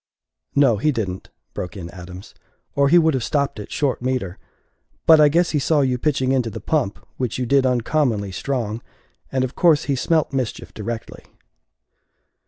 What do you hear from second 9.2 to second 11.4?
and of course be smelt mischief directly."